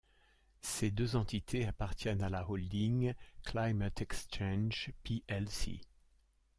[0.61, 3.13] Ces deux entités appartiennent à la holding
[3.43, 5.81] Climate Exchange Plc.